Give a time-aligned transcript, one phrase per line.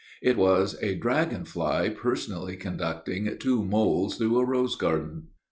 [0.19, 5.27] It was a dragon fly personally conducting two moles through a rose garden.